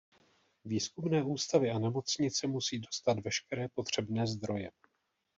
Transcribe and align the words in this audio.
Výzkumné 0.65 1.23
ústavy 1.23 1.71
a 1.71 1.79
nemocnice 1.79 2.47
musí 2.47 2.79
dostat 2.79 3.19
veškeré 3.19 3.67
potřebné 3.69 4.27
zdroje. 4.27 4.71